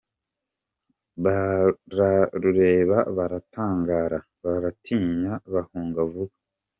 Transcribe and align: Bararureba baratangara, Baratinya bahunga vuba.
Bararureba 1.23 2.97
baratangara, 3.17 4.19
Baratinya 4.43 5.33
bahunga 5.53 6.01
vuba. 6.11 6.33